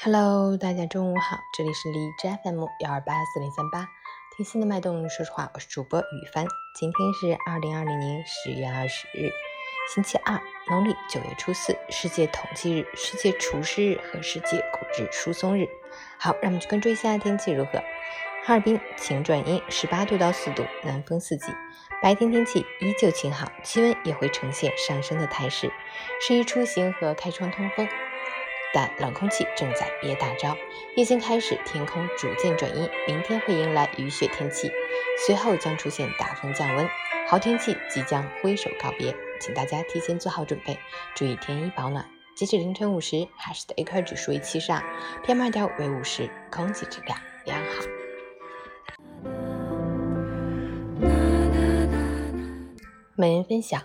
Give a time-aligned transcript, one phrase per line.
[0.00, 3.88] Hello，大家中午好，这里是荔枝 FM 幺二八四零三八，
[4.36, 6.46] 听心的脉动，说实话，我是主播雨帆。
[6.78, 9.28] 今天是二零二零年十月二十日，
[9.92, 10.40] 星期二，
[10.70, 15.66] 农历九月初四，世界统计日、世界厨师日和世界骨质疏松日。
[16.16, 17.82] 好，让我们去关注一下天气如何。
[18.44, 21.52] 哈尔滨晴转阴，十八度到四度，南风四级，
[22.00, 25.72] 白天天气依旧晴好，气温也会呈现上升的态势，
[26.20, 27.88] 适宜出行和开窗通风。
[28.74, 30.56] 但冷空气正在憋大招，
[30.94, 34.70] 夜间开始天空逐渐转阴，明天会迎来雨雪天气，
[35.26, 36.88] 随后将出现大风降温，
[37.28, 40.78] 好天气即将挥手告别，请大家提前做好准备，
[41.14, 42.04] 注意添衣保暖。
[42.36, 44.80] 截止凌晨五时，海市的 AQI 指数为七十二
[45.24, 47.82] ，PM 二点五为五十，空气质量良好。
[53.16, 53.82] 每人分享：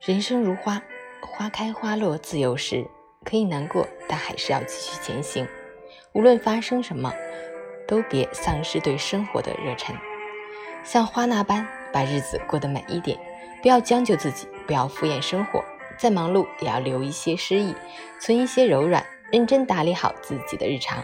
[0.00, 0.82] 人生如花，
[1.20, 2.88] 花开花落自由时。
[3.24, 5.46] 可以难过，但还是要继续前行。
[6.12, 7.12] 无论发生什么，
[7.86, 9.94] 都别丧失对生活的热忱。
[10.82, 13.18] 像花那般，把日子过得美一点，
[13.60, 15.62] 不要将就自己，不要敷衍生活。
[15.98, 17.74] 再忙碌，也要留一些诗意，
[18.20, 21.02] 存一些柔软，认真打理好自己的日常。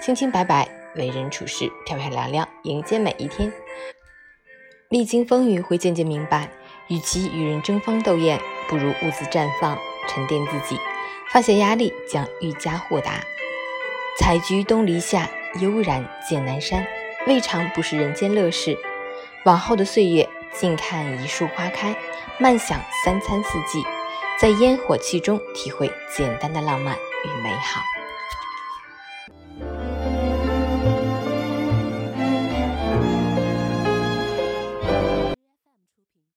[0.00, 3.52] 清清白白，为人处事漂漂亮亮，迎接每一天。
[4.90, 6.48] 历经风雨，会渐渐明白，
[6.86, 9.76] 与其与人争芳斗艳，不如兀自绽放，
[10.08, 10.80] 沉淀自己。
[11.30, 13.20] 放下压力，将愈加豁达。
[14.18, 15.28] 采菊东篱下，
[15.60, 16.86] 悠然见南山。
[17.26, 18.76] 未尝不是人间乐事。
[19.44, 21.94] 往后的岁月，静看一树花开，
[22.38, 23.84] 慢享三餐四季，
[24.40, 27.82] 在烟火气中体会简单的浪漫与美好。